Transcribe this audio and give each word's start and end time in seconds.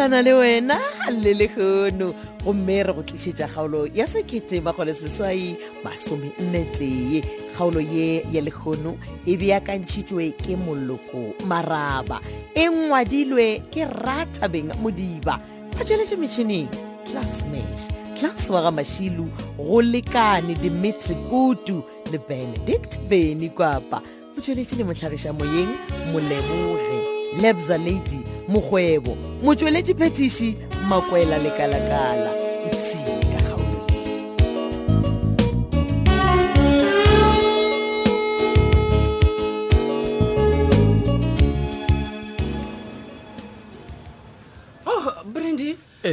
buisana 0.00 0.22
le 0.22 0.32
wena 0.32 0.80
le 1.22 1.34
le 1.34 1.46
gono 1.48 2.14
gomme 2.44 2.80
re 2.82 2.92
go 2.94 3.02
tlisetša 3.04 3.48
kgaolo 3.48 3.84
ya 3.94 4.06
sekete 4.08 4.60
magole 4.64 4.94
seswai 4.96 5.56
masomennetee 5.84 7.20
kgaolo 7.52 7.80
ye 7.84 8.24
ya 8.32 8.40
lekgono 8.40 8.96
e 9.28 9.36
beakantšhitšwe 9.36 10.30
ke 10.40 10.56
moloko 10.56 11.34
maraba 11.46 12.16
e 12.56 12.64
ngwadilwe 12.72 13.60
ke 13.70 13.84
ratabeng 13.92 14.72
modiba 14.82 15.36
ba 15.76 15.82
tšweletše 15.84 16.16
metšhineng 16.16 16.68
classmash 17.04 17.82
class 18.18 18.48
wa 18.50 18.62
ga 18.64 18.70
mašilu 18.72 19.28
go 19.60 19.82
lekane 19.84 20.54
dimitri 20.64 21.12
kutu 21.28 21.82
le 22.12 22.18
benedict 22.28 22.96
beny 23.12 23.48
kwapa 23.52 24.00
bo 24.36 24.40
tšweletše 24.40 24.76
le 24.80 24.84
motlhagiša 24.84 25.32
moyeng 25.36 25.68
molebore 26.12 26.99
lebza 27.38 27.76
lady 27.78 28.20
mogwebo 28.48 29.16
motsweletsi 29.42 29.94
phetiši 29.94 30.56
makwela 30.88 31.38
lekalakala 31.38 32.39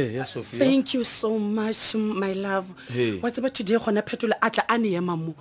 Eh, 0.00 0.22
thank 0.62 0.94
you 0.94 1.02
so 1.02 1.38
much 1.38 1.94
my 1.96 2.32
love 2.48 2.66
hey. 2.88 3.18
wa 3.22 3.30
tseba 3.30 3.50
today 3.52 3.78
gona 3.78 4.02
phetolo 4.06 4.34
a 4.46 4.48
tla 4.50 4.62
a 4.74 4.76
neema 4.78 5.14
mo 5.24 5.32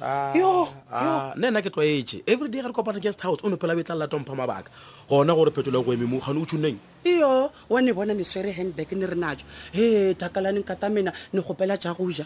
nne 1.38 1.48
ena 1.48 1.62
ke 1.62 1.70
tlwaetse 1.70 2.18
everyday 2.26 2.62
ga 2.62 2.68
re 2.70 2.74
kopana 2.74 2.98
guest 3.00 3.22
house 3.22 3.40
o 3.46 3.50
ne 3.50 3.56
phela 3.62 3.76
betlalela 3.78 4.08
tompha 4.12 4.34
mabaka 4.40 4.72
gona 5.10 5.36
gore 5.38 5.52
phetolo 5.54 5.78
ya 5.78 5.84
go 5.86 5.94
eme 5.94 6.08
mo 6.12 6.18
gane 6.26 6.42
o 6.42 6.46
tshuneng 6.50 6.78
iyo 7.06 7.52
wa 7.70 7.82
ne 7.82 7.92
bona 7.94 8.14
neswere 8.18 8.50
handbag 8.52 8.92
ne 8.98 9.06
re 9.06 9.16
natso 9.24 9.46
he 9.78 10.14
thakalaneng 10.20 10.66
kata 10.66 10.90
mena 10.90 11.14
ne 11.34 11.42
gopela 11.42 11.78
ja 11.78 11.94
go 11.94 12.10
ja 12.10 12.26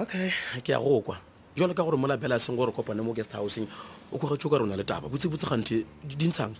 okay 0.00 0.32
ke 0.66 0.72
ya 0.74 0.80
gokwa 0.82 1.14
jalo 1.54 1.74
ka 1.74 1.82
gore 1.84 1.96
molapela 1.98 2.34
a 2.40 2.42
seng 2.42 2.56
gore 2.56 2.72
kopane 2.72 3.04
mo 3.06 3.14
guest 3.14 3.30
houseng 3.34 3.68
o 4.10 4.18
kogetse 4.18 4.46
o 4.46 4.50
ka 4.50 4.58
rona 4.58 4.74
le 4.76 4.82
taba 4.82 5.06
botsebotse 5.08 5.46
gante 5.46 5.86
dintshang 6.02 6.58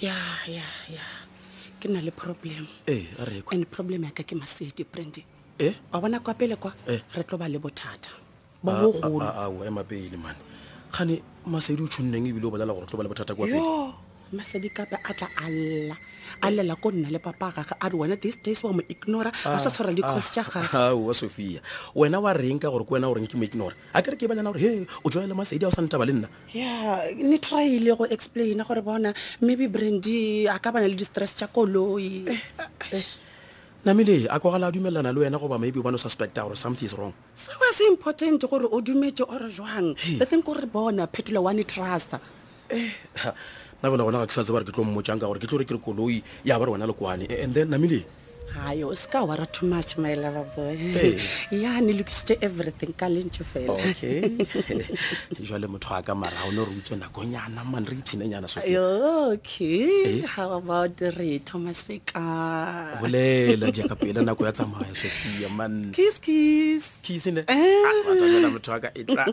ya 0.00 0.08
yeah, 0.08 0.32
ya 0.48 0.54
yeah, 0.54 0.72
ya 0.88 0.94
yeah. 0.96 1.12
ke 1.82 1.90
nna 1.90 1.98
le 2.06 2.12
problem 2.22 2.62
hey, 2.86 3.10
and 3.50 3.66
problem 3.74 4.00
yaka 4.06 4.22
ke 4.22 4.34
masedi 4.38 4.86
brand 4.86 5.16
eh? 5.58 5.74
wa 5.90 5.98
bona 6.02 6.20
kwa 6.24 6.34
pele 6.40 6.54
kwa 6.62 6.70
re 7.16 7.22
tlo 7.26 7.36
ba 7.42 7.48
le 7.50 7.58
bothata 7.64 8.14
bo 8.62 8.70
bogolo 8.78 9.18
mane 9.76 10.38
gane 10.94 11.14
masedi 11.52 11.82
o 11.82 11.90
tshonneng 11.90 12.26
ebile 12.30 12.46
o 12.46 12.52
bolela 12.54 12.70
gore 12.74 12.86
tlo 12.86 12.96
ba 13.00 13.04
le 13.04 13.10
bothata 13.10 13.34
kwa 13.34 13.46
pele 13.50 13.66
masadi 14.32 14.68
kape 14.72 14.96
a 14.96 15.12
tla 15.14 15.28
alla 15.36 15.94
a 16.40 16.48
lela 16.50 16.74
ko 16.80 16.90
nna 16.90 17.10
le 17.12 17.18
papa 17.20 17.52
gage 17.54 17.74
a 17.78 17.86
re 17.88 17.96
wena 17.98 18.16
this 18.20 18.36
days 18.40 18.62
wa 18.64 18.72
mo 18.72 18.80
ignora 18.88 19.28
a 19.28 19.60
sa 19.60 19.68
tshwara 19.68 19.92
di-calls 19.92 20.30
tša 20.32 20.42
gagewa 20.42 21.12
ah, 21.12 21.12
ah, 21.12 21.12
sophia 21.12 21.60
wena 21.94 22.16
wa 22.18 22.32
reng 22.32 22.56
ka 22.58 22.72
gore 22.72 22.84
ke 22.88 22.92
wena 22.96 23.12
o 23.12 23.14
reng 23.14 23.28
ke 23.28 23.36
mo 23.36 23.44
ignora 23.44 23.76
a 23.92 24.00
kere 24.00 24.16
ke 24.16 24.24
banyana 24.24 24.48
gore 24.48 24.58
he 24.64 24.86
o 25.04 25.10
joele 25.12 25.36
masedi 25.36 25.68
a 25.68 25.68
o 25.68 25.70
sa 25.70 25.84
santaba 25.84 26.08
le 26.08 26.16
nna 26.24 26.28
ya 26.56 27.04
ne 27.12 27.36
tryile 27.36 27.92
go 27.92 28.08
explaina 28.08 28.64
gore 28.64 28.80
bona 28.80 29.12
maybe 29.44 29.68
brandy 29.68 30.48
a 30.48 30.56
ka 30.58 30.72
bana 30.72 30.88
le 30.88 30.96
di-stress 30.96 31.36
tša 31.36 31.52
koloi 31.52 32.24
eh, 32.24 32.40
eh, 32.96 33.04
namile 33.84 34.24
a 34.32 34.40
kogala 34.40 34.72
a 34.72 34.72
dumelelana 34.72 35.12
le 35.12 35.28
wena 35.28 35.36
goba 35.36 35.60
maybe 35.60 35.80
obane 35.84 36.00
o 36.00 36.00
suspecta 36.00 36.40
gore 36.48 36.56
something 36.56 36.86
is 36.88 36.96
wrong 36.96 37.12
seo 37.36 37.60
se 37.76 37.84
important 37.84 38.40
gore 38.48 38.64
o 38.64 38.80
dumetse 38.80 39.28
ore 39.28 39.52
jwang 39.52 39.92
the 40.16 40.24
thing 40.24 40.40
gore 40.40 40.64
bona 40.64 41.04
phetola 41.12 41.44
one 41.44 41.60
trust 41.68 42.16
eh, 42.72 42.88
na 43.82 43.88
bona 43.90 44.04
bona 44.06 44.18
ga 44.22 44.26
ke 44.26 44.32
sa 44.38 44.42
tse 44.46 44.52
ba 44.54 44.60
re 44.62 44.66
ke 44.66 44.72
tlo 44.74 44.84
mmotjang 44.86 45.18
ka 45.20 45.26
gore 45.26 45.40
ke 45.42 45.46
tlo 45.50 45.58
re 45.58 45.64
ke 45.66 45.74
re 45.74 45.80
koloi 45.84 46.22
ya 46.46 46.54
ba 46.58 46.64
re 46.66 46.72
wena 46.72 46.86
le 46.86 46.92
kwane 46.94 47.26
eh, 47.26 47.42
and 47.44 47.50
then 47.54 47.66
namile 47.68 48.02
hayo 48.54 48.88
o 48.94 48.96
seka 49.02 49.18
wara 49.26 49.42
too 49.56 49.66
much 49.66 49.90
my 49.98 50.14
lover 50.14 50.46
boy 50.54 50.78
ya 51.62 51.70
lokisitse 51.98 52.34
everything 52.46 52.92
ka 53.00 53.06
lentse 53.14 53.42
fela 53.50 53.74
okay 53.90 54.20
jale 55.48 55.66
motho 55.74 55.88
a 55.98 56.00
ka 56.08 56.12
mara 56.14 56.30
ga 56.42 56.46
o 56.62 56.64
re 56.70 56.74
utswe 56.78 56.94
nakonyana 57.02 57.62
man 57.72 57.82
re 57.90 57.94
ipshinenyana 57.98 58.46
okay 59.32 59.82
eh? 60.10 60.20
how 60.34 60.50
about 60.62 60.98
re 61.18 61.30
thomaseka 61.50 62.22
bolela 63.02 63.66
jaaka 63.78 63.94
pele 64.04 64.20
nako 64.22 64.42
ya 64.46 64.52
tsamaya 64.60 64.94
sofia 65.02 65.48
man 65.58 65.74
eh. 65.90 65.98
ah, 67.58 67.62
motho 68.54 68.70
a 68.78 68.80
ka 68.86 68.90
e 69.00 69.02
tla 69.10 69.24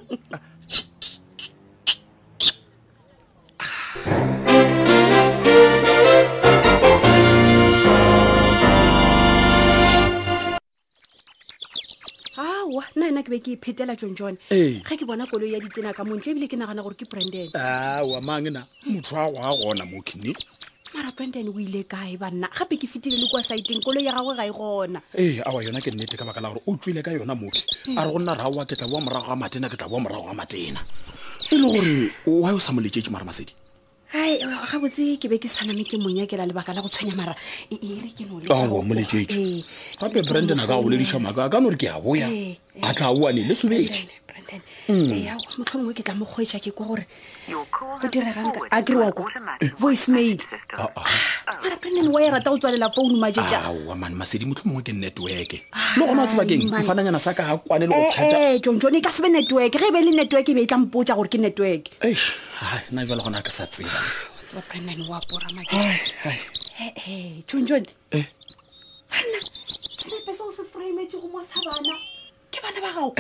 nna 13.00 13.08
ena 13.08 13.24
ke 13.24 13.30
be 13.32 13.40
ke 13.40 13.52
iphetela 13.56 13.96
tsonjone 13.96 14.38
ga 14.84 14.96
ke 15.00 15.06
bona 15.08 15.24
koloi 15.26 15.56
ya 15.56 15.60
ditsena 15.64 15.96
ka 15.96 16.04
montle 16.04 16.32
ebile 16.36 16.48
ke 16.52 16.56
nagana 16.60 16.84
gore 16.84 16.96
ke 17.00 17.08
branden 17.08 17.48
wa 17.56 18.20
mangena 18.20 18.68
motho 18.84 19.16
a 19.16 19.26
go 19.32 19.40
a 19.40 19.52
gona 19.56 19.84
mo 19.88 20.04
kine 20.04 20.36
mara 20.94 21.10
branden 21.16 21.48
o 21.48 21.56
ile 21.56 21.84
kae 21.88 22.18
banna 22.20 22.52
gape 22.52 22.76
ke 22.76 22.88
fetile 22.92 23.16
le 23.16 23.28
kwa 23.32 23.40
siteng 23.42 23.80
koloi 23.80 24.04
ya 24.04 24.12
gagwe 24.12 24.36
ga 24.36 24.44
e 24.46 24.52
gona 24.52 25.00
ee 25.16 25.40
awa 25.48 25.64
yona 25.64 25.80
ke 25.80 25.92
nnete 25.96 26.20
ka 26.20 26.28
baka 26.28 26.44
la 26.44 26.52
gore 26.52 26.62
o 26.68 26.76
tswile 26.76 27.00
ka 27.02 27.16
yona 27.16 27.36
moke 27.40 27.64
a 27.96 28.04
re 28.04 28.12
go 28.12 28.20
nna 28.20 28.36
raoa 28.36 28.68
ke 28.68 28.76
tla 28.76 28.88
boa 28.92 29.00
morago 29.00 29.32
ga 29.32 29.36
matena 29.36 29.72
ke 29.72 29.80
tla 29.80 29.88
boa 29.88 30.00
morago 30.04 30.28
ga 30.28 30.36
matena 30.36 30.84
e 31.48 31.56
le 31.56 31.68
gore 31.72 31.94
wa 32.28 32.52
o 32.52 32.60
sa 32.60 32.76
moletsetse 32.76 33.10
mara 33.16 33.24
masedi 33.24 33.56
ai 34.12 34.42
gabotse 34.42 35.22
ke 35.22 35.30
be 35.32 35.38
ke 35.40 35.48
saname 35.48 35.86
ke 35.88 35.96
mong 36.02 36.20
ya 36.20 36.28
kela 36.28 36.44
lebaka 36.44 36.74
la 36.76 36.82
go 36.84 36.90
tshwenya 36.92 37.16
mara 37.16 37.32
ere 37.72 37.78
e, 37.78 38.10
e 38.10 38.12
ke 38.18 38.26
nole 38.28 38.44
moletsetse 38.84 39.64
gape 40.02 40.20
branden 40.28 40.60
a 40.60 40.68
ka 40.68 40.82
goledišamaka 40.82 41.46
a 41.48 41.52
ka 41.54 41.62
nogre 41.64 41.78
ke 41.80 41.88
a 41.94 42.02
boya 42.02 42.26
hey. 42.28 42.58
a 42.82 42.94
tla 42.94 43.10
oane 43.12 43.42
le 43.48 43.54
sobedi 43.56 44.08
mm. 44.88 45.10
ke 45.66 46.04
tla 46.04 46.14
mo 46.16 46.26
kgwetsa 46.26 46.60
ke 46.62 46.72
kwa 46.72 46.86
gore 46.86 47.06
go 47.50 48.08
direganka 48.08 48.62
a 48.72 48.82
kry 48.84 48.96
wa 48.96 49.10
ko 49.12 49.26
voicemail 49.82 50.38
ah, 50.78 50.86
ah. 50.96 51.04
ah, 51.50 51.58
mara 51.66 51.76
branden 51.82 52.08
wa 52.14 52.22
e 52.22 52.30
rata 52.30 52.50
go 52.50 52.58
tswalela 52.58 52.90
founu 52.94 53.18
majeaa 53.18 53.74
mane 53.98 54.16
masedi 54.16 54.46
motlhomongwe 54.46 54.84
ke 54.86 54.94
networke 54.94 55.58
le 55.98 56.06
gona 56.06 56.24
o 56.24 56.28
tsebakeng 56.28 56.70
mofananyana 56.70 57.20
sa 57.20 57.34
ka 57.34 57.44
ga 57.46 57.58
kwane 57.58 57.90
le 57.90 57.94
go 57.94 58.04
eh, 58.22 58.56
eh, 58.56 58.62
jonjone 58.62 58.98
e 59.02 59.02
ka 59.02 59.12
sebe 59.12 59.30
network 59.34 59.74
ge 59.74 59.82
e 59.90 59.92
be 59.92 60.00
le 60.06 60.12
network 60.16 60.48
e 60.50 60.54
be 60.54 60.62
e 60.62 60.68
tla 60.70 60.78
mpotsa 60.78 61.18
gore 61.18 61.28
ke 61.30 61.42
network 61.42 61.90
nna 62.94 63.06
jalo 63.06 63.24
gona 63.26 63.42
ke 63.42 63.50
sa 63.50 63.66
tseba 63.66 63.90
seba 64.46 64.62
branden 64.70 65.04
wa 65.10 65.20
pora 65.26 65.50
eh, 65.80 67.42
seo 70.38 70.52
se 70.54 70.64
frametse 70.72 71.18
go 71.20 71.28
mo 71.34 71.42
sa 71.44 71.58
bana 71.66 71.98
ke 72.60 72.60
bana 72.60 72.82
ba 72.84 72.90
gago 72.92 73.14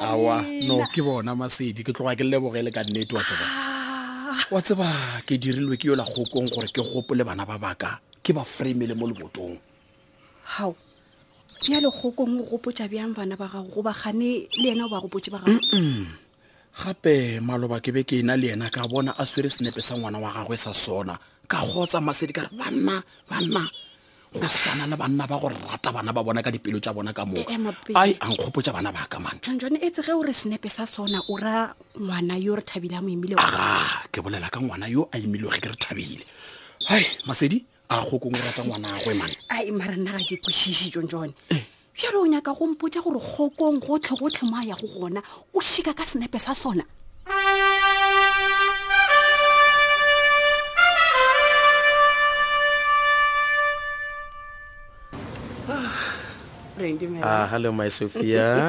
awa 0.00 0.36
ah, 0.38 0.42
no 0.68 0.74
ke 0.92 1.00
bona 1.06 1.32
masedi 1.38 1.80
ke 1.86 1.92
tloga 1.94 2.18
ke 2.18 2.24
lebogele 2.26 2.70
ka 2.74 2.82
nnete 2.82 3.14
wa 3.14 3.22
tseba 3.24 3.46
ah. 3.46 4.38
wa 4.52 4.60
tseba 4.62 4.86
ke 5.26 5.34
dirilwe 5.42 5.76
ke 5.80 5.86
yola 5.90 6.04
kgokong 6.04 6.48
gore 6.52 6.68
ke 6.68 6.82
gopole 6.82 7.22
bana 7.24 7.46
ba 7.46 7.56
baka 7.58 8.00
ke 8.24 8.32
ba 8.36 8.42
framele 8.44 8.94
mo 8.98 9.06
lebotong 9.08 9.54
gao 10.50 10.74
bjale 11.64 11.88
kgokong 11.88 12.32
o 12.42 12.44
gopotsa 12.50 12.90
bjang 12.90 13.14
bana 13.16 13.34
ba 13.38 13.46
gago 13.46 13.68
goba 13.74 13.92
gane 13.94 14.48
le 14.60 14.66
yena 14.74 14.86
o 14.90 14.90
ba 14.90 14.98
gopotse 15.00 15.30
ba 15.32 15.38
gago 15.38 15.62
gape 16.80 17.14
maloba 17.40 17.78
ke 17.80 17.90
be 17.94 18.02
ke 18.02 18.18
ena 18.20 18.34
le 18.36 18.46
yena 18.52 18.66
ka 18.74 18.86
bona 18.90 19.12
a 19.14 19.22
swere 19.30 19.46
senepe 19.48 19.78
sa 19.80 19.94
ngwana 19.94 20.18
wa 20.18 20.30
gagwe 20.36 20.56
sa 20.58 20.72
sona 20.74 21.14
ka 21.50 21.58
kgotsa 21.62 21.98
masedi 22.02 22.32
ka 22.36 22.42
re 22.50 22.50
banna 22.58 22.96
banna 23.30 23.62
go 24.32 24.40
sana 24.46 24.86
le 24.86 24.96
banna 24.96 25.26
ba 25.26 25.38
go 25.40 25.48
rata 25.48 25.90
bana 25.92 26.12
ba 26.12 26.22
bona 26.22 26.42
ka 26.42 26.50
dipelo 26.54 26.78
tsa 26.80 26.92
bona 26.94 27.10
ka 27.12 27.24
moo 27.26 27.36
e, 27.36 27.46
e, 27.48 27.92
ai 27.94 28.14
a 28.22 28.28
nkgopo 28.30 28.62
tsa 28.62 28.70
bana 28.72 28.92
ba 28.94 29.02
ka 29.10 29.18
mane 29.18 29.40
jonjone 29.42 29.82
etse 29.82 30.02
ge 30.06 30.12
o 30.14 30.22
re 30.22 30.30
senepe 30.32 30.68
sa 30.70 30.86
sona 30.86 31.18
o 31.28 31.34
ra 31.36 31.74
ngwana 31.98 32.38
yo 32.38 32.54
re 32.56 32.62
thabile 32.62 32.94
a 32.94 33.00
moimile 33.02 33.34
aga 33.34 34.06
ke 34.12 34.20
bolela 34.22 34.46
ka 34.50 34.60
ngwana 34.62 34.86
yo 34.88 35.08
a 35.12 35.18
imilwege 35.18 35.60
ke 35.60 35.68
re 35.68 35.76
thabile 35.82 36.22
hai 36.86 37.02
masedi 37.26 37.64
a 37.90 38.00
gokong 38.06 38.38
o 38.38 38.40
rata 38.40 38.62
ngwana 38.62 38.98
agwe 39.02 39.14
mane 39.18 39.34
ai 39.50 39.66
mara 39.74 39.96
nna 39.98 40.14
ga 40.18 40.22
ke 40.24 40.38
kwešiše 40.38 40.90
jonjone 40.94 41.34
e. 41.50 41.56
jalo 41.98 42.22
o 42.22 42.26
nyaka 42.30 42.54
gompotsa 42.54 43.00
gore 43.02 43.18
kgokong 43.18 43.80
gotlhe 43.82 44.14
gotlhe 44.14 44.44
mo 44.46 44.56
a 44.62 44.64
ya 44.64 44.74
go 44.78 44.86
gona 44.94 45.22
o 45.54 45.58
sheka 45.60 45.90
ka 45.94 46.06
senepe 46.06 46.38
sa 46.38 46.54
sona 46.54 46.86
ah 57.22 57.44
hello 57.52 57.72
my 57.76 57.88
sophia 57.92 58.48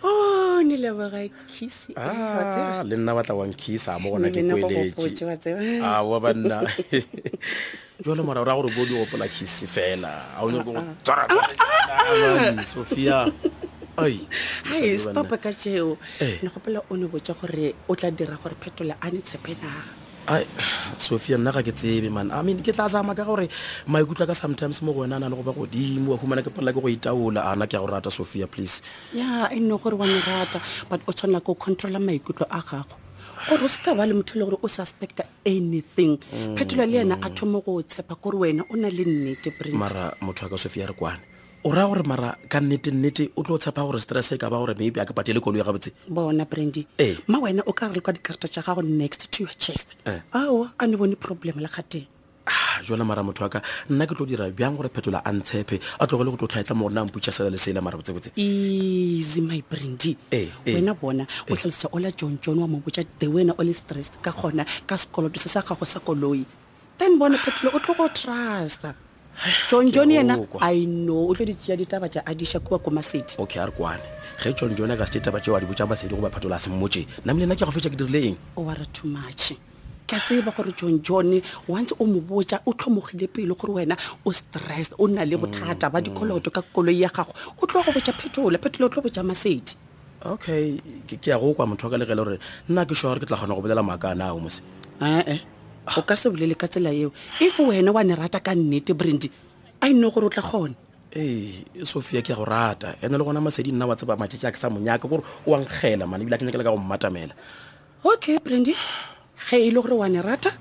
oh, 0.00 0.56
ah, 0.64 1.08
eh, 1.20 1.28
le 2.88 2.94
nna 2.96 3.12
batla 3.14 3.34
wankisa 3.36 3.94
a 4.00 4.00
bona 4.00 4.30
ke 4.32 4.40
kweletše 4.40 5.28
a 5.84 6.00
wa 6.00 6.16
banna 6.24 6.64
ah, 6.64 6.72
jalo 8.06 8.24
mara 8.24 8.40
ra 8.44 8.54
gore 8.56 8.70
bo 8.72 8.80
di 8.88 8.96
opola 8.96 9.28
kisi 9.28 9.66
fela 9.68 10.36
a 10.40 10.40
o 10.44 10.48
nyere 10.48 10.64
go 10.64 10.72
ah, 10.80 10.96
sophia 12.64 13.28
ai 14.00 14.24
stop 14.98 15.36
ka 15.36 15.52
jeo 15.52 15.98
eh. 16.18 16.40
ne 16.40 16.48
gopela 16.48 16.80
o 16.88 16.96
ne 16.96 17.06
botsa 17.12 17.34
gore 17.36 17.74
o 17.92 17.92
tla 17.94 18.08
dira 18.10 18.38
gore 18.42 18.56
phetola 18.56 18.96
a 19.04 19.06
ne 19.12 19.20
tshepe 19.20 19.52
ai 20.26 20.46
sofia 20.98 21.34
nna 21.38 21.50
ga 21.50 21.62
ke 21.66 21.72
tsebe 21.74 22.06
man 22.06 22.30
i 22.30 22.40
mean 22.46 22.62
ke 22.62 22.70
tla 22.72 22.86
zama 22.86 23.14
ka 23.14 23.24
gore 23.26 23.48
maikutlo 23.90 24.22
ka 24.26 24.34
sometimes 24.38 24.78
mo 24.86 24.92
go 24.94 25.02
wena 25.02 25.18
na 25.18 25.26
le 25.28 25.34
go 25.34 25.42
ba 25.42 25.50
godimo 25.52 26.14
wa 26.14 26.18
humana 26.18 26.42
ke 26.46 26.50
palela 26.54 26.70
ke 26.72 26.78
go 26.80 26.88
itaola 26.88 27.42
ana 27.50 27.66
ke 27.66 27.74
a 27.76 27.80
go 27.82 27.86
rata 27.90 28.06
sophia 28.10 28.46
please 28.46 28.82
ya 29.10 29.50
e 29.50 29.58
nne 29.58 29.74
gore 29.82 29.96
wa 29.98 30.06
rata 30.06 30.62
but 30.88 31.00
o 31.10 31.10
tshwanela 31.12 31.40
ke 31.42 31.46
go 31.50 31.54
controla 31.58 31.98
maikutlo 31.98 32.46
a 32.46 32.62
gago 32.62 32.94
gore 33.50 33.62
o 33.66 33.66
seka 33.66 33.98
ba 33.98 34.06
le 34.06 34.14
motho 34.14 34.38
e 34.38 34.38
le 34.38 34.44
gore 34.46 34.58
o 34.62 34.68
suspecta 34.70 35.26
anything 35.42 36.14
mm. 36.30 36.54
phetola 36.56 36.86
le 36.86 37.02
yena 37.02 37.18
a 37.18 37.26
thomo 37.34 37.58
go 37.60 37.82
tshepa 37.82 38.14
gore 38.22 38.38
wena 38.46 38.62
o 38.70 38.76
na 38.78 38.86
le 38.88 39.02
nnete 39.04 39.50
brinmara 39.58 40.14
motho 40.22 40.46
wa 40.46 40.50
ka 40.54 40.58
sofia 40.58 40.86
re 40.86 40.94
kwane 40.94 41.31
o 41.64 41.70
raya 41.70 41.86
gore 41.86 42.02
mara 42.04 42.34
ka 42.48 42.58
nnetennete 42.58 43.30
o 43.38 43.42
tlo 43.46 43.54
o 43.54 43.58
tshepa 43.58 43.82
gore 43.86 43.98
stress 44.00 44.32
e 44.32 44.38
ka 44.38 44.50
ba 44.50 44.58
gore 44.58 44.74
maybe 44.76 44.98
a 45.00 45.06
ke 45.06 45.14
patele 45.14 45.40
kolo 45.40 45.58
ya 45.58 45.64
gabotse 45.64 45.90
bona 46.08 46.44
brandy 46.44 46.86
ee 46.98 47.14
mma 47.28 47.38
wena 47.38 47.62
o 47.66 47.72
ka 47.72 47.86
re 47.88 47.94
le 47.94 48.00
kwa 48.00 48.12
dikarata 48.12 48.48
tsa 48.50 48.62
gago 48.66 48.82
next 48.82 49.30
to 49.30 49.44
your 49.44 49.54
chest 49.54 49.94
e. 50.06 50.22
ao 50.34 50.70
a 50.78 50.86
ne 50.88 50.96
bone 50.96 51.14
problem 51.14 51.58
le 51.62 51.68
gateng 51.70 52.06
ah, 52.50 52.82
jona 52.82 53.04
mara 53.04 53.22
motho 53.22 53.44
wa 53.46 53.48
ka 53.50 53.62
nna 53.88 54.06
ke 54.10 54.14
tlo 54.18 54.26
dira 54.26 54.50
bjang 54.50 54.74
gore 54.74 54.90
phetola 54.90 55.22
a 55.22 55.30
ntshepe 55.32 55.78
a 56.02 56.02
tlogele 56.06 56.30
go 56.34 56.42
tlo 56.42 56.48
tlhaetla 56.50 56.74
mo 56.74 56.90
gona 56.90 57.06
mputša 57.06 57.30
sela 57.32 57.50
le 57.54 57.58
sena 57.62 57.78
mara 57.80 57.94
botsebotse 57.98 58.34
easy 58.34 59.38
my 59.40 59.62
brandy 59.70 60.18
e, 60.34 60.50
e. 60.66 60.74
wena 60.74 60.94
bona 60.98 61.22
o 61.46 61.54
tlhalosa 61.54 61.88
ola 61.94 62.10
john 62.10 62.38
john 62.42 62.58
wa 62.58 62.66
mobotsa 62.66 63.06
the 63.22 63.26
wena 63.30 63.54
o 63.58 63.62
le 63.62 63.70
stressed 63.72 64.18
ka 64.18 64.34
gona 64.34 64.66
ka 64.86 64.98
sekoloto 64.98 65.38
se 65.38 65.46
sa 65.48 65.62
gago 65.62 65.86
sa 65.86 66.00
koloi 66.02 66.42
then 66.98 67.18
bone 67.22 67.38
phetolo 67.38 67.76
o 67.78 67.78
tlo 67.78 67.94
go 67.94 68.08
trusta 68.10 68.94
john 69.70 69.90
john 69.90 70.08
yena 70.10 70.38
i 70.60 70.84
know 70.84 71.28
o 71.30 71.34
tlo 71.34 71.44
di 71.46 71.54
tšea 71.54 71.76
ditaba 71.76 72.08
tša 72.08 72.20
adiša 72.26 72.60
kua 72.60 72.78
ko 72.78 72.90
masedi 72.90 73.34
okay 73.38 73.62
a 73.62 73.66
re 73.66 73.72
kwane 73.72 74.02
ge 74.40 74.52
john 74.52 74.74
john 74.76 74.90
a 74.92 74.96
ka 74.96 75.06
se 75.08 75.18
ditaba 75.18 75.40
tšeo 75.40 75.56
a 75.56 75.60
di 75.60 75.66
botša 75.66 75.86
masedi 75.88 76.14
goba 76.14 76.30
phatola 76.30 76.56
a 76.56 76.60
semmotse 76.60 77.06
namile 77.24 77.46
na 77.46 77.54
ke 77.56 77.64
go 77.64 77.70
fetša 77.72 77.90
ke 77.90 77.96
dirile 77.96 78.20
eng 78.32 78.36
o 78.56 78.62
wa 78.68 78.74
too 78.92 79.08
much 79.08 79.52
ke 80.06 80.16
tseba 80.26 80.52
gore 80.52 80.72
john 80.76 81.00
john 81.02 81.42
once 81.68 81.92
o 81.98 82.04
mo 82.04 82.20
botsa 82.20 82.60
o 82.66 82.70
tlhomogile 82.72 83.26
pele 83.32 83.54
gore 83.56 83.72
wena 83.72 83.96
o 84.24 84.32
stress 84.32 84.92
o 84.98 85.08
nna 85.08 85.24
le 85.24 85.36
bothata 85.36 85.88
ba 85.90 85.98
mm, 86.00 86.06
mm. 86.06 86.14
dikoloto 86.14 86.50
ka 86.50 86.62
koloi 86.72 87.00
ya 87.00 87.08
gago 87.08 87.32
o 87.60 87.66
tlo 87.66 87.82
go 87.82 87.90
botsa 87.92 88.12
phetola 88.12 88.58
phetola 88.58 88.86
o 88.86 88.88
tlo 88.92 89.00
botsa 89.02 89.22
masedi 89.24 89.74
okay 90.24 90.78
ke 91.08 91.18
ya 91.30 91.38
go 91.40 91.54
kwa 91.56 91.66
motho 91.66 91.86
wa 91.86 91.90
ka 91.90 91.96
legele 91.96 92.22
gore 92.24 92.38
nna 92.68 92.84
ke 92.84 92.94
sure 92.94 93.14
gore 93.16 93.24
ke 93.24 93.26
tla 93.26 93.36
kgona 93.40 93.54
go 93.56 93.62
bolela 93.64 93.82
maaka 93.82 94.14
na 94.14 94.30
o 94.34 94.38
mose 94.40 94.60
ee 95.00 95.40
o 95.86 96.02
ka 96.06 96.14
se 96.16 96.30
bolele 96.30 96.54
ka 96.54 96.66
tsela 96.70 96.94
eo 96.94 97.10
if 97.40 97.58
wena 97.58 97.90
wa 97.92 98.02
ne 98.04 98.14
rata 98.14 98.38
ka 98.40 98.54
nnete 98.54 98.94
brandy 98.94 99.30
a 99.82 99.86
nne 99.90 100.06
gore 100.10 100.26
o 100.30 100.30
tla 100.30 100.42
kgone 100.42 100.74
ee 101.14 101.84
sophia 101.84 102.22
ke 102.22 102.30
a 102.32 102.36
go 102.38 102.44
rata 102.44 102.94
ene 103.02 103.18
le 103.18 103.24
gona 103.24 103.40
masedi 103.42 103.72
nna 103.74 103.86
wa 103.90 103.96
tseba 103.98 104.16
matšatši 104.16 104.46
a 104.46 104.54
ke 104.54 104.58
sa 104.58 104.70
monyaka 104.70 105.08
gore 105.08 105.22
o 105.46 105.50
ankgela 105.58 106.06
mane 106.06 106.22
ebile 106.22 106.36
a 106.38 106.38
ke 106.40 106.44
nyakela 106.46 106.64
ka 106.64 106.70
go 106.74 106.78
mmatamela 106.78 107.34
okay 108.04 108.38
brandy 108.38 108.74
ge 109.48 109.56
e 109.58 109.70
le 109.74 109.80
gore 109.82 109.94
wa 109.98 110.08
ne 110.08 110.22
rata 110.22 110.54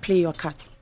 play 0.00 0.24
your 0.24 0.32
cards 0.34 0.73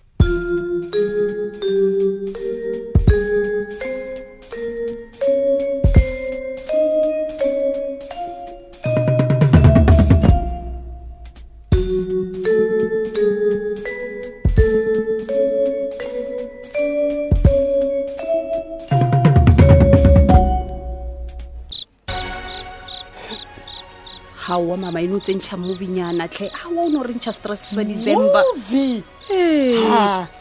gaowa 24.52 24.76
mama 24.78 25.00
eno 25.00 25.16
o 25.16 25.20
tsentšha 25.25 25.56
movie 25.56 25.88
nyanatlhe 25.88 26.46
gaa 26.52 26.69
o 26.76 26.84
ne 26.93 26.99
o 27.00 27.02
rentšha 27.08 27.32
stress 27.32 27.72
sa 27.72 27.82
december 27.84 28.44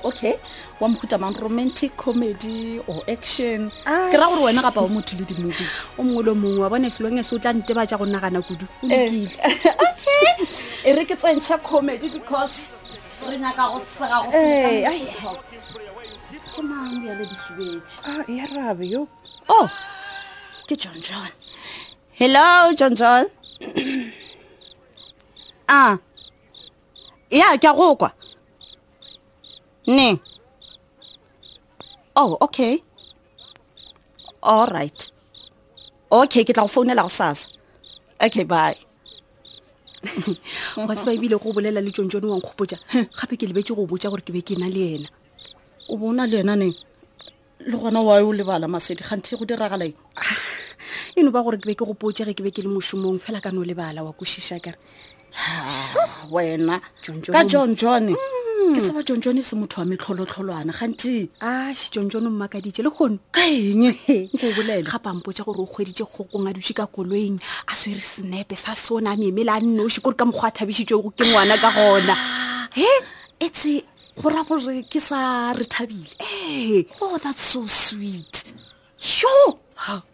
okay 0.03 0.35
wa 0.83 0.87
mokhuta 0.91 1.15
mang 1.17 1.35
romantic 1.39 1.95
comedy 1.95 2.75
or 2.91 2.99
action 3.07 3.71
ke 4.11 4.15
ra 4.19 4.27
gore 4.27 4.51
wena 4.51 4.59
gapa 4.67 4.83
o 4.83 4.87
motho 4.91 5.15
le 5.15 5.23
di-movies 5.23 5.95
o 5.95 6.03
mongwe 6.03 6.23
le 6.27 6.33
mongwe 6.35 6.59
wa 6.59 6.67
bone 6.69 6.91
selonge 6.91 7.23
se 7.23 7.31
o 7.35 7.39
tla 7.39 7.53
nte 7.55 7.71
ba 7.71 7.87
ja 7.87 7.95
go 7.97 8.03
nagana 8.05 8.43
kudu 8.43 8.67
okay 8.83 10.35
e 10.83 10.89
re 10.91 11.07
ke 11.07 11.15
tsentšha 11.15 11.63
comedy 11.63 12.11
because 12.11 12.75
re 13.23 13.39
nyaka 13.39 13.63
go 13.71 13.79
sega 13.79 14.17
go 14.27 15.39
ke 16.51 16.59
mang 16.67 16.99
yale 17.07 17.23
diswetšeyarabe 17.31 18.83
yo 18.91 19.07
o 19.47 19.55
oh, 19.63 19.67
ke 20.67 20.75
john 20.75 20.99
john 20.99 21.31
hello 22.19 22.75
john 22.75 22.91
john 22.91 23.31
a 23.61 23.69
ah. 25.77 25.93
ya 27.29 27.53
ke 27.61 27.67
a 27.69 27.73
go 27.77 27.93
kwa 28.01 28.09
ne 29.97 30.09
oh 32.21 32.31
okay 32.41 32.73
all 34.51 34.67
right 34.77 34.99
okay 36.11 36.43
ke 36.43 36.53
tla 36.55 36.63
go 36.63 36.67
founela 36.73 37.03
go 37.07 37.11
sasa 37.17 37.45
okay 38.25 38.43
bye 38.53 38.75
wa 40.81 40.95
tseba 40.97 41.13
ebile 41.15 41.35
go 41.41 41.51
bolela 41.55 41.81
le 41.85 41.91
tsontsone 41.93 42.25
wa 42.29 42.37
nkgopotsa 42.41 42.77
gape 43.17 43.33
ke 43.39 43.45
lebetse 43.47 43.73
go 43.77 43.85
botsa 43.89 44.09
gore 44.11 44.23
ke 44.27 44.31
be 44.35 44.41
ke 44.47 44.53
na 44.61 44.67
le 44.75 44.83
ena 44.97 45.09
o 45.91 45.93
bona 45.99 46.23
le 46.31 46.37
ena 46.43 46.53
ne 46.61 46.67
le 47.69 47.75
gona 47.81 47.99
wa 48.07 48.13
o 48.27 48.29
lebala 48.37 48.65
masedi 48.73 49.03
kganthe 49.05 49.33
go 49.37 49.45
diragalaeng 49.49 49.95
eno 51.15 51.31
ba 51.31 51.43
gore 51.43 51.57
ke 51.57 51.65
be 51.67 51.75
ke 51.75 51.83
gopotsege 51.85 52.33
ke 52.35 52.41
be 52.43 52.51
ke 52.51 52.63
le 52.63 52.69
mošomong 52.71 53.19
fela 53.19 53.41
ka 53.43 53.51
no 53.51 53.63
lebala 53.63 53.99
wa 54.03 54.13
košiša 54.15 54.63
kere 54.63 54.77
ah, 55.35 56.27
wena 56.31 56.79
ka 57.03 57.43
john 57.43 57.75
jone 57.75 58.15
mm. 58.15 58.71
ke 58.75 58.79
tseba 58.79 59.03
john 59.03 59.19
jone 59.19 59.41
se 59.43 59.55
motho 59.59 59.83
wa 59.83 59.87
metlholotlholwana 59.91 60.71
gante 60.71 61.27
ashe 61.43 61.91
john 61.91 62.07
jone 62.09 62.27
o 62.31 62.31
mmakaditse 62.31 62.79
le 62.83 62.89
kgone 62.95 63.19
ka 63.31 63.43
eng 63.43 63.91
nko 63.91 64.55
bolele 64.55 64.83
gapampotsa 64.87 65.43
gore 65.43 65.59
o 65.59 65.67
kgweditse 65.67 66.05
kgokong 66.07 66.47
a 66.47 66.53
dutse 66.55 66.71
ka 66.73 66.87
koloing 66.87 67.35
a 67.67 67.75
swere 67.75 67.99
senepe 67.99 68.55
sa 68.55 68.71
sone 68.73 69.11
a 69.11 69.15
memele 69.19 69.51
a 69.51 69.59
nnosi 69.59 69.99
kore 70.01 70.15
ka 70.15 70.23
mokgwa 70.25 70.47
a 70.47 70.55
thabisitsego 70.55 71.11
ke 71.11 71.27
ngwana 71.27 71.59
ka 71.59 71.71
gona 71.75 72.15
e 72.77 72.87
etse 73.39 73.83
gora 74.15 74.43
gore 74.47 74.87
ke 74.87 74.99
sa 75.03 75.51
re 75.51 75.67
thabile 75.67 76.15
e 76.23 76.87
oh 77.03 77.19
that's 77.19 77.51
so 77.51 77.67
sweet 77.67 78.47
sure 78.95 79.59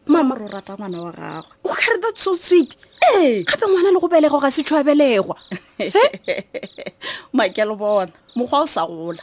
mama 0.06 0.36
re 0.36 0.48
rata 0.48 0.76
ngwana 0.76 1.02
wa 1.02 1.12
gagwe 1.12 1.52
o 1.66 1.74
kare 1.76 2.00
that 2.02 2.18
so 2.18 2.36
sweet 2.36 2.76
ee 3.16 3.44
gape 3.44 3.66
ngwana 3.68 3.92
le 3.92 4.00
go 4.00 4.08
belego 4.08 4.40
ga 4.40 4.50
se 4.50 4.62
belegwa 4.64 5.36
makelo 7.34 7.76
bona 7.76 8.12
mokgwa 8.36 8.62
o 8.64 8.66
sa 8.66 8.86
gola 8.88 9.20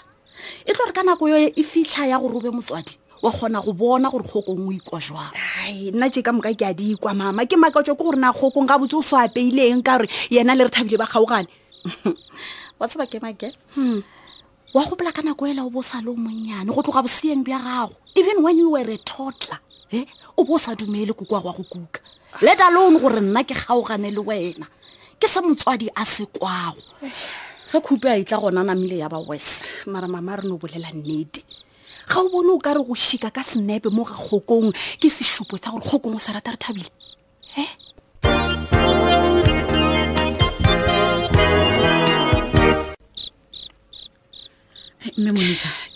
e 0.67 0.73
tlo 0.73 0.85
re 0.87 0.93
ka 0.93 1.03
nako 1.03 1.29
yo 1.31 1.37
e 1.39 1.63
fitlha 1.65 2.07
ya 2.09 2.19
gore 2.21 2.49
o 2.49 2.53
motswadi 2.53 2.99
wa 3.23 3.33
kgona 3.33 3.63
go 3.65 3.73
bona 3.73 4.11
gore 4.11 4.23
kgokong 4.25 4.69
o 4.69 4.73
ikwa 4.73 5.01
jwang 5.01 5.33
ai 5.65 5.91
nna 5.91 6.11
tje 6.13 6.23
ka 6.23 6.33
moka 6.33 6.53
ke 6.53 6.65
a 6.67 6.73
di 6.75 6.95
kwa 6.97 7.15
mama 7.15 7.47
ke 7.47 7.57
makatso 7.57 7.97
ke 7.97 8.05
gore 8.05 8.17
na 8.21 8.33
kgokong 8.33 8.69
ga 8.69 8.79
botse 8.79 8.97
o 9.01 9.03
se 9.03 9.17
apeileng 9.17 9.83
ka 9.83 9.97
gore 9.97 10.09
yena 10.31 10.55
le 10.55 10.65
re 10.69 10.71
thabile 10.71 10.99
ba 11.01 11.07
kgaogane 11.09 11.49
wa 12.79 12.89
tseba 12.89 13.07
ke 13.09 13.17
make 13.23 13.49
hmm. 13.75 14.05
wa 14.77 14.85
gopola 14.85 15.09
ka 15.13 15.23
nako 15.25 15.49
ela 15.49 15.65
o 15.65 15.71
bo 15.73 15.81
o 15.81 16.01
le 16.05 16.11
o 16.13 16.15
monnyane 16.15 16.69
go 16.69 16.83
tloga 16.85 17.03
boseeng 17.09 17.41
bja 17.45 17.59
gago 17.65 17.97
even 18.15 18.43
when 18.45 18.59
you 18.61 18.69
were 18.77 18.85
a 18.93 18.99
totler 19.09 19.59
e 19.95 20.07
o 20.37 20.45
bo 20.45 20.55
o 20.55 20.59
sa 20.59 20.75
dumele 20.75 21.15
kokoa 21.15 21.41
gwa 21.41 21.53
go 21.55 21.63
kuka 21.65 22.01
leta 22.43 22.67
loone 22.75 22.99
gore 22.99 23.21
nna 23.23 23.45
ke 23.47 23.55
kgaogane 23.55 24.11
le 24.11 24.19
wena 24.23 24.67
ke 25.21 25.27
sa 25.31 25.39
motswadi 25.41 25.87
a 25.95 26.03
se 26.05 26.27
kwago 26.27 26.83
ge 27.71 27.79
khupe 27.79 28.09
a 28.11 28.19
itla 28.19 28.39
gona 28.43 28.65
namile 28.67 28.99
ya 28.99 29.07
ba 29.09 29.21
wes 29.23 29.63
mara 29.87 30.09
mama 30.11 30.37
re 30.37 30.49
no 30.49 30.59
bolela 30.59 30.91
nnete 30.91 31.45
ga 32.11 32.19
o 32.19 32.27
bone 32.29 32.51
o 32.51 32.59
ka 32.59 32.75
re 32.75 32.83
go 32.83 32.95
shika 32.99 33.31
ka 33.31 33.43
senepe 33.47 33.87
mo 33.95 34.03
ga 34.05 34.17
kgokong 34.19 34.75
ke 34.99 35.07
sesupo 35.09 35.55
sa 35.63 35.71
gore 35.71 35.87
kgokong 35.87 36.17
o 36.17 36.19
sa 36.19 36.33
rata 36.35 36.51
re 36.51 36.59
thabile 36.59 36.91
e 37.55 37.61
eh? 37.63 37.73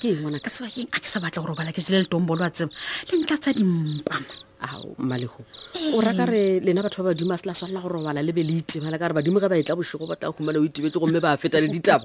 ke 0.08 0.16
eng 0.16 0.22
ngwanaka 0.24 0.48
tseba 0.48 0.68
keng 0.72 0.88
a 0.88 0.98
ke 1.00 1.06
sa 1.06 1.20
batla 1.20 1.40
go 1.44 1.48
robala 1.52 1.70
ke 1.72 1.80
jele 1.84 2.00
le 2.02 2.08
tombolo 2.08 2.40
a 2.44 2.50
tseba 2.50 2.72
le 2.72 3.14
ntla 3.20 3.36
tsa 3.36 3.52
dimpama 3.52 4.24
ao 4.64 4.96
mmalego 4.98 5.40
ee. 5.76 5.92
o 5.92 6.00
raka 6.00 6.24
re 6.24 6.60
lena 6.64 6.80
batho 6.80 7.04
ba 7.04 7.12
badimo 7.12 7.34
a 7.36 7.36
sela 7.36 7.52
swalela 7.52 7.84
go 7.84 7.88
robala 7.92 8.24
le 8.24 8.32
be 8.32 8.42
le 8.42 8.58
ka 8.64 9.08
re 9.08 9.14
badimo 9.14 9.36
ga 9.38 9.52
ba 9.52 9.60
etla 9.60 9.76
bošego 9.76 10.08
ba 10.08 10.16
tla 10.16 10.32
humala 10.32 10.56
o 10.58 10.64
itebetse 10.64 10.96
gomme 10.98 11.20
ba 11.20 11.36
feta 11.36 11.60
le 11.60 11.68
ditaba 11.68 12.04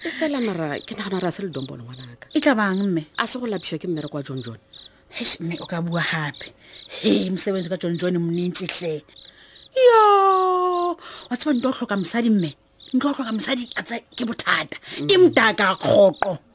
e 0.00 0.10
fela 0.16 0.40
mara 0.40 0.80
ke 0.80 0.96
nagana 0.96 1.20
re 1.20 1.28
a 1.28 1.32
se 1.32 1.42
le 1.44 1.52
dombolo 1.52 1.84
ngwanaka 1.84 2.32
e 2.32 2.40
tla 2.40 2.56
bang 2.56 2.80
mme 2.80 3.02
a 3.20 3.24
se 3.28 3.36
go 3.38 3.44
lapišwa 3.46 3.78
ke 3.78 3.86
mmereko 3.86 4.16
wa 4.16 4.24
john 4.24 4.40
john 4.40 4.58
hesh 5.12 5.40
mme 5.44 5.60
o 5.60 5.66
ka 5.68 5.84
bua 5.84 6.00
gape 6.00 6.52
he 7.04 7.28
mosebenzi 7.28 7.68
ka 7.68 7.76
john 7.76 7.98
john 8.00 8.16
mnentsetlhe 8.16 9.04
yo 9.76 10.02
wa 10.96 11.36
tseba 11.36 11.52
nto 11.52 11.68
o 11.68 11.72
tlhoka 11.76 12.00
mosadi 12.00 12.32
mme 12.32 12.50
nto 12.96 13.04
o 13.04 13.12
tlhoka 13.12 13.32
mosadi 13.36 13.68
a 13.76 13.84
ke 14.16 14.24
bothata 14.24 14.80
e 15.04 15.14
motaka 15.20 15.76
kgoqo 15.76 16.47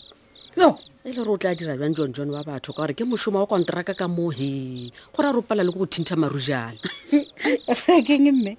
yo 0.55 0.77
e 1.03 1.11
le 1.11 1.13
gore 1.15 1.31
o 1.35 1.37
tla 1.37 1.53
dira 1.55 1.75
jang 1.77 1.93
john 1.95 2.11
john 2.13 2.29
wa 2.29 2.43
batho 2.45 2.73
ka 2.73 2.81
gore 2.85 2.93
ke 2.93 3.03
mošomo 3.03 3.39
wa 3.41 3.47
konteraka 3.49 3.95
ka 3.97 4.07
mohe 4.07 4.37
he 4.37 4.91
gore 5.13 5.25
a 5.25 5.31
ropala 5.33 5.63
le 5.65 5.71
ko 5.73 5.79
go 5.83 5.89
thintha 5.89 6.15
marujana 6.15 6.77
keng 8.07 8.27
e 8.29 8.31
mme 8.31 8.53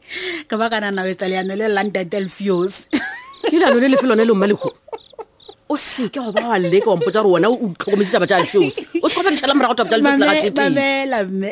ka 0.49 0.57
baka 0.59 0.81
nana 0.83 1.03
o 1.07 1.09
etsa 1.09 1.29
leano 1.31 1.55
le 1.55 1.69
landetelfios 1.71 2.89
ke 3.49 3.57
leano 3.59 3.79
le 3.79 3.89
lefe 3.95 4.07
lone 4.07 4.25
le 4.27 4.33
mmalego 4.35 4.71
o 5.71 5.75
seke 5.79 6.19
goba 6.21 6.51
wa 6.51 6.59
leka 6.59 6.91
wampotsa 6.91 7.23
gore 7.23 7.31
wona 7.39 7.47
o 7.49 7.55
tlhokometse 7.57 8.13
taba 8.13 8.27
tsa 8.27 8.43
shows 8.45 8.75
o 9.03 9.07
se 9.09 9.15
kopadišala 9.15 9.55
morago 9.55 9.75
taba 9.79 9.95
tsaeaamela 9.95 11.23
mme 11.31 11.51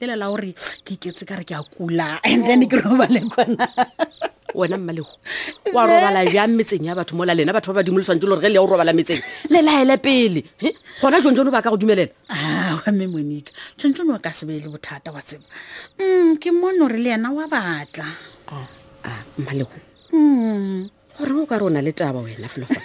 le 0.00 0.04
lela 0.08 0.30
gore 0.30 0.54
ke 0.86 0.94
iketse 0.94 1.26
ka 1.26 1.34
re 1.42 1.44
ke 1.44 1.54
a 1.58 1.62
kula 1.66 2.22
and 2.22 2.46
then 2.46 2.62
ke 2.70 2.78
robale 2.78 3.20
wena 4.56 4.76
mmalego 4.78 5.10
oa 5.74 5.86
robala 5.86 6.24
jang 6.32 6.54
metseng 6.56 6.84
ya 6.84 6.94
batho 6.94 7.14
mola 7.16 7.34
lena 7.34 7.52
batho 7.52 7.72
ba 7.72 7.80
badimo 7.82 7.98
leswantse 8.00 8.26
lore 8.26 8.40
ge 8.40 8.48
le 8.48 8.56
ya 8.56 8.62
o 8.64 8.66
robala 8.66 8.92
metseng 8.96 9.20
le 9.52 9.60
laele 9.62 9.96
pele 10.00 10.40
gona 11.00 11.20
tson 11.20 11.34
tsone 11.36 11.48
o 11.50 11.52
baka 11.52 11.68
go 11.70 11.76
dumelela 11.76 12.10
ame 12.88 13.04
ah, 13.04 13.08
monica 13.08 13.50
tson 13.76 13.92
tsone 13.92 14.12
o 14.16 14.18
ka 14.18 14.32
sebee 14.32 14.60
le 14.64 14.68
bothata 14.72 15.12
wa 15.12 15.20
tseba 15.20 15.44
m 16.00 16.00
mm, 16.00 16.30
ke 16.40 16.48
mone 16.52 16.80
ore 16.80 16.98
le 16.98 17.10
ena 17.12 17.28
wa 17.30 17.44
batla 17.48 18.08
ah, 18.48 18.66
ah, 19.04 19.22
mmalego 19.38 19.72
mm. 20.12 20.88
gore 21.20 21.32
o 21.44 21.46
ka 21.46 21.56
re 21.60 21.64
o 21.68 21.70
na 21.70 21.84
le 21.84 21.92
taba 21.92 22.20
wena 22.24 22.48
flofa 22.48 22.80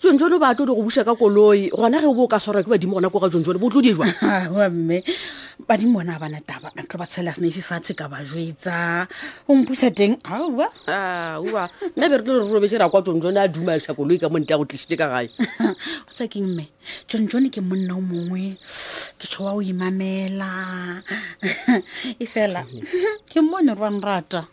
tsontsone 0.00 0.34
o 0.36 0.40
batlo 0.40 0.64
o 0.64 0.66
di 0.66 0.72
go 0.72 0.82
busa 0.88 1.04
ka 1.04 1.12
koloi 1.14 1.68
gona 1.68 2.00
ge 2.00 2.08
o 2.08 2.14
bo 2.16 2.24
o 2.24 2.28
ka 2.30 2.40
swarwa 2.40 2.64
ke 2.64 2.72
badimo 2.72 2.96
gona 2.96 3.12
ko 3.12 3.20
ga 3.20 3.28
tson 3.28 3.44
tsone 3.44 3.60
bo 3.60 3.68
tlodi 3.68 3.92
jwa 3.92 4.08
mme 4.72 5.04
badimo 5.62 5.98
bona 5.98 6.18
bana 6.18 6.40
taba 6.40 6.70
a 6.74 6.82
tlo 6.82 6.98
ba 6.98 7.06
tshela 7.06 7.32
sene 7.32 7.50
fe 7.54 7.62
fatshe 7.62 7.94
ka 7.94 8.08
ba 8.10 8.18
jwetsa 8.26 9.06
o 9.46 9.54
mpusa 9.54 9.90
teng 9.94 10.18
aa 10.26 10.50
a 10.90 11.38
nna 11.94 12.04
be 12.10 12.16
re 12.18 12.22
tlo 12.26 12.42
re 12.42 12.44
robese 12.52 12.74
ra 12.78 12.88
kwa 12.90 12.98
tsonjone 13.02 13.38
a 13.40 13.46
duma 13.48 13.78
shakoloi 13.78 14.18
ka 14.18 14.26
monte 14.28 14.50
ya 14.52 14.58
go 14.58 14.64
tlisite 14.66 14.96
ka 14.98 15.06
gae 15.08 15.30
o 16.10 16.10
tsa 16.10 16.26
keng 16.26 16.50
mme 16.50 16.66
tsonjone 17.06 17.50
ke 17.54 17.60
monna 17.62 17.94
o 17.94 18.00
mongwe 18.02 18.58
ke 19.18 19.26
tsho 19.30 19.44
wa 19.46 19.54
o 19.54 19.62
imamela 19.62 20.50
e 22.22 22.24
fela 22.26 22.66
ke 23.30 23.38
mone 23.38 23.74
re 23.78 23.78
wang 23.80 24.02
rata 24.02 24.46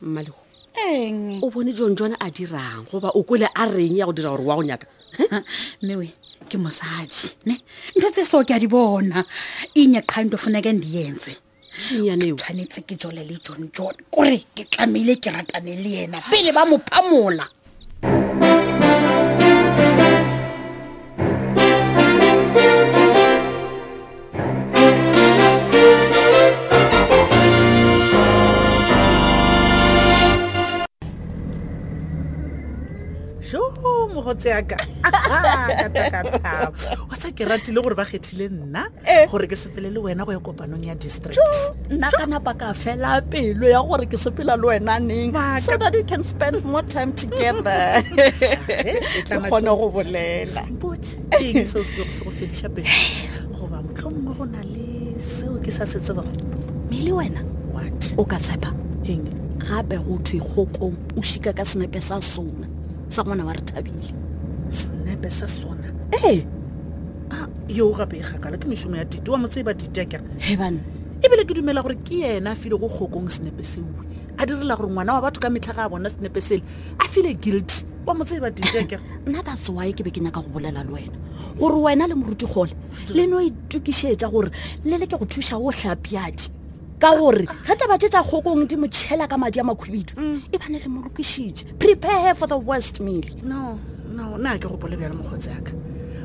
mmalego 0.00 0.40
eng 0.72 1.44
o 1.44 1.50
bone 1.52 1.70
tsonjone 1.76 2.16
a 2.16 2.28
dirang 2.32 2.88
goba 2.88 3.12
o 3.12 3.20
kole 3.28 3.44
a 3.52 3.64
reng 3.68 3.96
ya 4.00 4.06
go 4.08 4.12
dira 4.16 4.30
gore 4.32 4.44
wa 4.48 4.54
go 4.56 4.62
nyaka 4.64 4.86
mme 5.84 5.96
we 6.00 6.08
ke 6.50 6.56
mosadi 6.62 7.26
ne 7.50 7.54
ntho 7.98 8.08
tse 8.14 8.22
so 8.30 8.38
ke 8.46 8.52
a 8.56 8.62
di 8.62 8.68
bona 8.74 9.18
enye 9.80 10.00
qha 10.10 10.18
into 10.24 10.38
e 10.38 10.42
funeke 10.42 10.70
ndiyenze 10.78 11.32
tshwanetse 11.90 12.80
ke 12.88 12.94
jole 13.00 13.22
le 13.28 13.36
john 13.44 13.62
john 13.76 13.94
kore 14.14 14.38
ke 14.54 14.62
tlamehile 14.72 15.14
ke 15.22 15.28
ratane 15.34 15.72
le 15.82 15.90
yena 15.98 16.18
pele 16.32 16.50
ba 16.56 16.62
mophamola 16.70 17.44
kgotse 34.26 34.48
yaka 34.50 34.76
katakathaba 35.78 36.72
wa 37.10 37.16
ke 37.34 37.44
ratile 37.46 37.78
gore 37.82 37.94
ba 37.94 38.02
kgethile 38.04 38.48
nna 38.50 38.82
gore 39.30 39.46
ke 39.46 39.54
sepele 39.54 39.90
le 39.94 40.00
wena 40.02 40.24
go 40.26 40.32
ya 40.34 40.38
kopanong 40.42 40.82
ya 40.82 40.94
district 40.98 41.38
nna 41.94 42.10
ka 42.10 42.26
napa 42.26 42.50
ka 42.58 42.74
fela 42.74 43.22
pelo 43.22 43.70
ya 43.70 43.78
gore 43.86 44.06
ke 44.10 44.18
sepela 44.18 44.58
le 44.58 44.66
wena 44.66 44.98
neng 44.98 45.30
so 45.62 45.76
that 45.78 45.94
you 45.94 46.02
can 46.02 46.24
spend 46.26 46.58
more 46.66 46.82
time 46.82 47.12
together 47.14 48.02
kgone 49.30 49.70
go 49.70 49.86
bolela 49.94 50.62
eng 50.66 50.82
goba 53.54 53.78
motlho 53.78 54.10
mongwe 54.10 54.34
go 54.34 54.44
na 54.44 54.58
le 54.66 55.14
seo 55.22 55.54
ke 55.62 55.70
sa 55.70 55.86
se 55.86 56.02
tsebago 56.02 56.34
mme 56.90 56.98
le 56.98 57.12
wena 57.14 57.40
o 58.18 58.24
ka 58.26 58.42
tshepa 58.42 58.74
eng 59.06 59.22
gape 59.62 59.94
go 60.02 60.18
thwe 60.18 60.42
kgokong 60.42 60.98
o 61.14 61.22
šika 61.22 61.54
ka 61.54 61.62
senepe 61.62 62.02
sa 62.02 62.18
sona 62.18 62.74
sa 63.08 63.22
ngwana 63.22 63.44
wa 63.44 63.52
re 63.52 63.60
thabile 63.62 64.12
snepe 64.70 65.30
sa 65.30 65.46
sona 65.46 65.90
ee 66.12 66.44
ah, 67.30 67.46
yo 67.68 67.90
o 67.90 67.94
gape 67.94 68.18
e 68.18 68.20
gakala 68.22 68.58
ke 68.58 68.66
mešomo 68.66 68.96
ya 68.96 69.04
dite 69.04 69.28
wa 69.30 69.38
motse 69.38 69.60
e 69.60 69.62
ba 69.62 69.74
dite 69.74 69.98
akere 70.02 70.26
e 70.42 70.56
banna 70.56 70.80
ebile 71.22 71.44
ke 71.46 71.54
dumela 71.54 71.82
gore 71.82 71.94
ke 72.02 72.18
yena 72.22 72.50
a 72.50 72.54
file 72.54 72.74
go 72.78 72.88
kgokong 72.90 73.30
snepe 73.30 73.62
seuwe 73.62 74.02
a 74.38 74.46
direla 74.46 74.76
gore 74.76 74.90
ngwana 74.90 75.14
wa 75.18 75.30
batho 75.30 75.40
ka 75.40 75.50
metlha 75.50 75.72
ga 75.74 75.86
a 75.86 75.88
bona 75.88 76.10
snepe 76.10 76.40
sele 76.42 76.62
a 76.98 77.04
file 77.06 77.34
guilty 77.38 77.86
wa 78.06 78.14
motse 78.14 78.34
e 78.36 78.42
ba 78.42 78.50
dite 78.50 78.74
akere 78.74 79.02
nna 79.26 79.42
that's 79.42 79.68
why 79.70 79.86
ke 79.94 80.02
be 80.02 80.10
ke 80.10 80.18
nyaka 80.20 80.42
go 80.42 80.50
bolela 80.50 80.82
le 80.82 80.90
wena 80.98 81.16
gore 81.58 81.78
wena 81.78 82.06
le 82.10 82.14
moruti 82.14 82.46
gole 82.46 82.74
le 83.14 83.26
no 83.30 83.38
itukisetsa 83.38 84.26
gore 84.28 84.50
le 84.82 84.98
le 84.98 85.06
ke 85.06 85.14
go 85.14 85.24
thusa 85.30 85.56
o 85.62 85.70
tlhapiadi 85.70 86.55
ka 86.98 87.12
gore 87.16 87.44
ga 87.44 87.74
taba 87.76 87.96
tetsa 88.00 88.24
kgokong 88.24 88.64
di 88.64 88.76
motšhela 88.76 89.28
ka 89.28 89.36
madi 89.36 89.60
a 89.60 89.64
makhubidu 89.64 90.16
mm. 90.16 90.48
e 90.48 90.56
bane 90.56 90.78
le 90.80 90.88
molokisitše 90.88 91.76
prepare 91.78 92.32
for 92.34 92.46
the 92.48 92.56
worst 92.56 93.00
meal 93.00 93.24
no 93.44 93.76
no 94.08 94.36
nna 94.40 94.56
ke 94.56 94.64
go 94.64 94.76
polebjale 94.80 95.12
mokgotsi 95.12 95.52
aka 95.52 95.76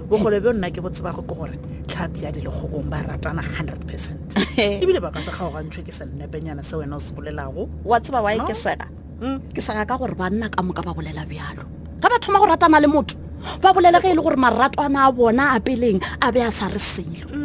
bogole 0.08 0.40
bjo 0.40 0.52
nna 0.56 0.72
ke 0.72 0.80
botsebago 0.80 1.22
ke 1.28 1.36
gore 1.36 1.58
tlhapi 1.92 2.24
ya 2.24 2.32
di 2.32 2.40
le 2.42 2.48
kgokong 2.50 2.88
ba 2.88 3.04
ratana 3.04 3.44
hundred 3.44 3.84
percent 3.84 4.32
ebile 4.80 5.04
ba 5.04 5.12
ka 5.12 5.20
se 5.20 5.32
kgaogantšhwe 5.36 5.84
ke 5.84 5.92
sennepenyana 5.92 6.64
se 6.64 6.76
wena 6.80 6.96
o 6.96 7.04
se 7.04 7.12
bolelago 7.12 7.68
wa 7.84 8.00
tseba 8.00 8.24
wae 8.24 8.40
ke 8.48 8.56
sega 8.56 8.88
mm. 9.20 9.52
ke 9.52 9.60
sega 9.60 9.84
ka 9.84 10.00
gore 10.00 10.16
banna 10.16 10.48
ka 10.48 10.64
moka 10.64 10.80
ba 10.80 10.96
bolela 10.96 11.28
bjalo 11.28 11.68
ga 12.00 12.08
ba 12.08 12.16
thoma 12.16 12.40
go 12.40 12.48
ratana 12.48 12.80
le 12.80 12.88
motho 12.88 13.20
ba 13.60 13.76
bolela 13.76 14.00
ge 14.00 14.16
e 14.16 14.16
le 14.16 14.24
gore 14.24 14.40
maratwana 14.40 15.12
a 15.12 15.12
bona 15.12 15.52
a 15.52 15.60
peleng 15.60 16.00
a 16.00 16.32
be 16.32 16.40
a 16.40 16.48
sa 16.48 16.72
re 16.72 16.80
selo 16.80 17.28
mm 17.28 17.41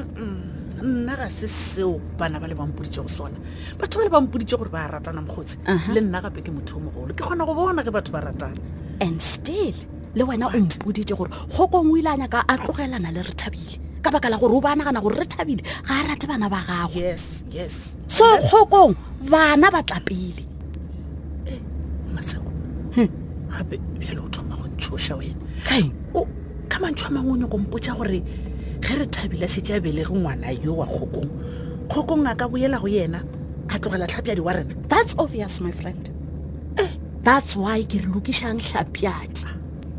nna 0.83 1.17
ga 1.17 1.29
se 1.31 1.47
seo 1.49 1.99
bana 2.19 2.41
ba 2.41 2.47
le 2.49 2.55
bampoditsego 2.55 3.09
sona 3.09 3.37
batho 3.79 3.99
ba 3.99 4.05
le 4.05 4.11
bampoditse 4.11 4.57
gore 4.57 4.69
ba 4.69 4.87
ratana 4.89 5.21
mokgotsi 5.25 5.57
le 5.95 6.01
nna 6.01 6.21
gape 6.21 6.43
ke 6.45 6.51
motho 6.53 6.77
o 6.77 6.81
mogolo 6.81 7.15
ke 7.15 7.23
kgona 7.25 7.45
go 7.49 7.55
bona 7.55 7.81
ge 7.83 7.91
batho 7.91 8.13
ba 8.13 8.21
ratana 8.21 8.57
and 9.01 9.21
still 9.23 9.75
le 10.15 10.25
wena 10.25 10.49
o 10.49 10.59
mpoditse 10.59 11.17
gore 11.17 11.31
gokong 11.49 11.91
o 11.93 11.97
ile 11.97 12.09
a 12.13 12.17
nyaka 12.17 12.45
a 12.49 12.55
tlogelana 12.61 13.09
le 13.11 13.23
re 13.25 13.33
thabile 13.33 13.81
ka 14.05 14.11
baka 14.13 14.29
la 14.29 14.37
gore 14.37 14.53
o 14.53 14.61
ba 14.61 14.77
nagana 14.77 15.01
gore 15.01 15.17
re 15.17 15.25
thabile 15.27 15.63
ga 15.65 15.95
a 16.05 16.09
rate 16.13 16.27
bana 16.29 16.49
ba 16.49 16.61
gagoyes 16.61 17.45
yes 17.51 17.97
so 18.07 18.25
kgokong 18.45 18.93
bana 19.31 19.71
ba 19.73 19.81
tla 19.83 19.97
pele 20.05 20.45
eh, 21.49 21.61
matsheo 22.13 22.45
hm. 23.01 23.09
gape 23.49 23.81
bjale 23.97 24.21
o 24.21 24.29
thoma 24.29 24.57
go 24.61 24.67
ntshoša 24.77 25.17
wena 25.17 25.41
ka 26.69 26.77
mantsho 26.83 27.09
a 27.09 27.13
mangwe 27.17 27.33
o 27.33 27.37
nyako 27.41 27.57
mpotsa 27.65 27.97
gore 27.97 28.21
ge 28.81 28.95
re 28.99 29.07
thabila 29.07 29.49
šetše 29.49 29.75
a 29.75 29.81
belege 29.81 30.15
ngwana 30.15 30.51
yo 30.65 30.75
wa 30.77 30.87
kgokong 30.87 31.31
kgokong 31.91 32.27
a 32.29 32.35
ka 32.37 32.47
boela 32.49 32.79
go 32.81 32.89
yena 32.89 33.21
a 33.69 33.75
tlogela 33.79 34.07
tlhapjadi 34.07 34.41
wa 34.41 34.53
rena 34.53 34.75
that's 34.89 35.15
obvious 35.19 35.61
my 35.61 35.73
friend 35.73 36.11
eh, 36.79 36.91
that's 37.23 37.57
why 37.57 37.83
ke 37.85 38.05
re 38.05 38.09
lokišang 38.13 38.61
tlhapjadi 38.61 39.49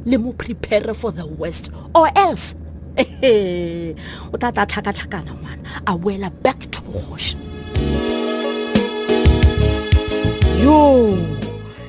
le 0.05 0.17
mo 0.17 0.33
prepare 0.33 0.93
for 0.93 1.11
the 1.11 1.25
west 1.25 1.71
or 1.95 2.09
else 2.15 2.53
eh, 2.97 3.93
o 4.31 4.37
tla 4.37 4.51
tla 4.51 4.65
tlhakatlhakana 4.65 5.33
ngwana 5.33 5.69
a 5.85 5.91
boela 5.97 6.29
back 6.43 6.59
to 6.69 6.79
bogoši 6.85 7.35
yo 10.63 11.17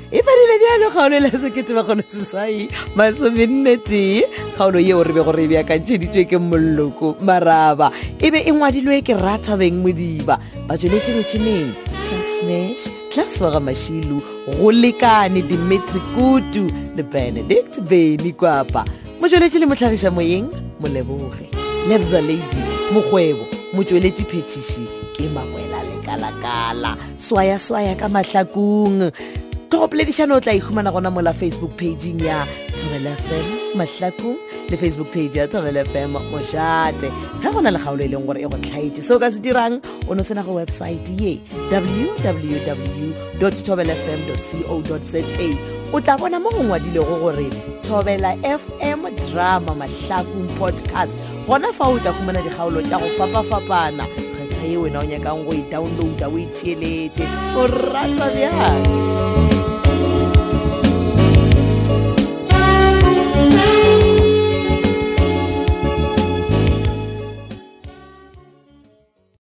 e 0.09 0.19
fadile 0.25 0.55
bjalo 0.63 0.87
kgaolo 0.93 1.17
la 1.21 1.31
sekete 1.31 1.73
bakgone 1.77 2.03
seswai 2.09 2.69
masomenne 2.97 3.77
tee 3.85 4.25
kgaolo 4.59 4.81
yeo 4.83 5.05
re 5.07 5.15
be 5.15 5.23
gore 5.23 5.45
e 5.47 5.51
beakantšheditswe 5.55 6.25
ke 6.27 6.35
molloko 6.39 7.15
maraba 7.23 7.93
e 8.19 8.27
be 8.31 8.43
e 8.43 8.51
ngwadilwe 8.51 9.07
ke 9.07 9.15
rathabeng 9.15 9.79
modiba 9.87 10.35
ba 10.67 10.75
tsweletse 10.75 11.15
botšhineng 11.15 11.71
classmash 11.87 12.91
class 13.15 13.39
wa 13.39 13.55
gamašilu 13.55 14.19
go 14.59 14.69
lekane 14.75 15.47
demetri 15.47 16.03
kutu 16.19 16.67
le 16.99 17.03
benedict 17.07 17.79
beny 17.87 18.35
kwapa 18.35 18.83
motsweletše 19.23 19.63
le 19.63 19.67
motlhagiša 19.71 20.11
moyeng 20.11 20.51
moleboge 20.83 21.47
lebza 21.87 22.19
lady 22.19 22.59
mokgwebo 22.91 23.47
motsweletše 23.79 24.27
phetiši 24.27 24.85
ke 25.15 25.31
makwela 25.31 25.79
lekala-kala 25.87 26.99
swayaswaya 27.15 27.95
ka 27.95 28.11
mahlakong 28.11 29.15
tlhogopoledišano 29.71 30.35
o 30.43 30.43
tla 30.43 30.51
ihumana 30.59 30.91
gona 30.91 31.15
mo 31.15 31.23
la 31.23 31.31
facebook 31.31 31.71
pageng 31.79 32.19
ya 32.19 32.43
tobelefen 32.75 33.68
mahlaku 33.75 34.37
le 34.71 34.77
facebook 34.77 35.11
page 35.13 35.39
ya 35.39 35.49
thobele 35.49 35.85
fm 35.85 36.11
mošate 36.31 37.13
ga 37.43 37.51
go 37.53 37.61
na 37.61 37.71
le 37.71 37.79
gaolo 37.79 38.05
e 38.05 38.09
leng 38.09 38.25
gore 38.27 38.41
e 38.43 38.47
go 38.49 38.57
tlhaetse 38.57 39.03
seo 39.03 39.19
ka 39.19 39.29
se 39.33 39.41
dirang 39.41 39.81
o 40.09 40.15
ne 40.15 40.25
sena 40.25 40.43
go 40.45 40.53
websaete 40.57 41.13
ye 41.25 41.39
www 41.73 43.09
thobele 43.67 43.93
fm 43.95 44.21
co 44.69 44.81
za 44.83 45.21
o 45.93 46.01
tla 46.01 46.17
bona 46.19 46.39
mo 46.41 46.51
gongwadilego 46.51 47.17
gore 47.21 47.47
thobela 47.85 48.37
fm 48.45 49.09
drama 49.33 49.75
mahlaku 49.75 50.47
podcast 50.59 51.17
gona 51.49 51.73
fa 51.73 51.85
o 51.89 51.99
tla 51.99 52.13
khumana 52.13 52.41
dikgaolo 52.45 52.83
tša 52.85 52.99
go 53.01 53.09
fapafapana 53.19 54.05
kgetha 54.39 54.65
ye 54.69 54.77
wena 54.77 55.01
o 55.01 55.05
nyakang 55.05 55.45
go 55.45 55.53
e 55.53 55.63
downloada 55.71 56.27
o 56.29 56.37
itheeletse 56.39 57.25
e 57.25 57.27
o 57.57 57.67
rata 57.67 58.27
bjang 58.35 59.48